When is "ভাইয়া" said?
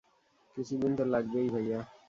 1.49-1.79